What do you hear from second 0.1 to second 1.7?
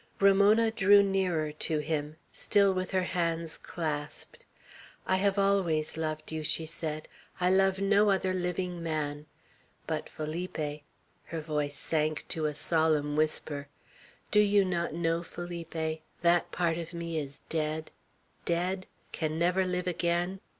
Ramona drew nearer